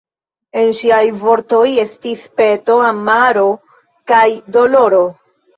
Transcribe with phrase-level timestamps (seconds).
[0.61, 3.47] En ŝiaj vortoj estis peto, amaro
[4.15, 4.27] kaj
[4.57, 5.05] doloro.